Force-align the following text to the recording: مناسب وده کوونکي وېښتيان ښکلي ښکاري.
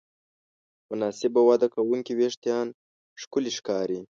مناسب 0.89 1.33
وده 1.49 1.67
کوونکي 1.75 2.13
وېښتيان 2.15 2.67
ښکلي 3.21 3.51
ښکاري. 3.57 3.99